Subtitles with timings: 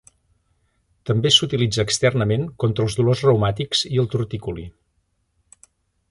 [1.09, 4.65] També s'utilitza externament contra els dolors reumàtics i el torticoli.